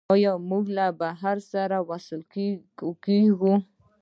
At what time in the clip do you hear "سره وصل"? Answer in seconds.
1.51-2.19